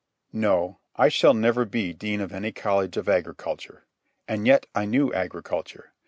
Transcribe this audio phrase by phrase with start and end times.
[0.33, 3.85] No; I shall never be Dean of any college of agriculture.
[4.27, 5.93] And yet I knew agriculture.